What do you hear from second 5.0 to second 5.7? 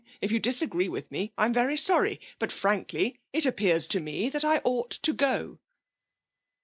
go.'